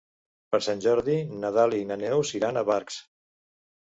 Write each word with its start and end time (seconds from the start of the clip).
Per 0.53 0.59
Sant 0.67 0.79
Jordi 0.85 1.17
na 1.43 1.51
Dàlia 1.57 1.83
i 1.85 1.87
na 1.91 1.97
Neus 2.03 2.31
iran 2.39 2.57
a 2.57 2.63
Barx. 2.73 2.97